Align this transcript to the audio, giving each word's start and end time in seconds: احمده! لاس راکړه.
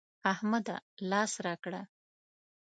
احمده! 0.31 0.75
لاس 1.09 1.31
راکړه. 1.45 1.81